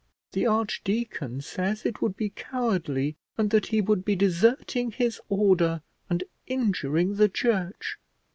The 0.31 0.47
archdeacon 0.47 1.41
says 1.41 1.85
it 1.85 2.01
would 2.01 2.17
be 2.17 2.31
cowardly, 2.31 3.17
and 3.37 3.51
that 3.51 3.67
he 3.67 3.81
would 3.81 4.03
be 4.03 4.15
deserting 4.15 4.89
his 4.89 5.21
order, 5.29 5.83
and 6.09 6.23
injuring 6.47 7.17
the 7.17 7.29
church. 7.29 7.99